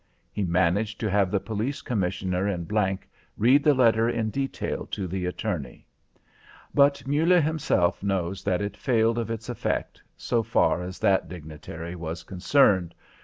He 0.31 0.41
managed 0.43 0.99
to 1.01 1.11
have 1.11 1.29
the 1.29 1.39
Police 1.39 1.83
Commissioner 1.83 2.47
in 2.47 2.67
G 2.67 2.97
read 3.37 3.63
the 3.63 3.75
letter 3.75 4.09
in 4.09 4.31
detail 4.31 4.87
to 4.87 5.07
the 5.07 5.27
attorney. 5.27 5.85
But 6.73 7.05
Muller 7.05 7.39
himself 7.39 8.01
knows 8.01 8.43
that 8.43 8.63
it 8.63 8.75
failed 8.75 9.19
of 9.19 9.29
its 9.29 9.47
effect, 9.47 10.01
so 10.17 10.41
far 10.41 10.81
as 10.81 10.97
that 10.97 11.29
dignitary 11.29 11.95
was 11.95 12.23
concerned. 12.23 12.95